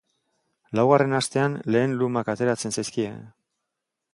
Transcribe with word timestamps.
Laugarren 0.77 1.13
astean 1.17 1.57
lehen 1.75 1.93
lumak 1.99 2.33
ateratzen 2.35 2.77
zaizkie. 2.79 3.13